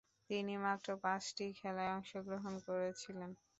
তিনি 0.29 0.53
মাত্র 0.65 0.87
পাঁচটি 1.03 1.45
খেলায় 1.59 1.93
অংশগ্রহণ 1.95 2.53
করেছিলেন। 2.67 3.31